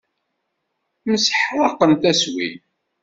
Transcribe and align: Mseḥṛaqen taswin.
Mseḥṛaqen 1.09 1.91
taswin. 2.01 2.57